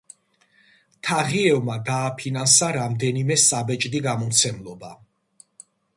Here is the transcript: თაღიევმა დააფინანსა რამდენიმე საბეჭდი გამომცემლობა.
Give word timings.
თაღიევმა 1.07 1.75
დააფინანსა 1.91 2.69
რამდენიმე 2.79 3.37
საბეჭდი 3.45 4.03
გამომცემლობა. 4.07 4.91